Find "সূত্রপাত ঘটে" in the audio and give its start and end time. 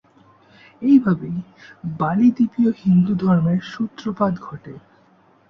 3.71-4.73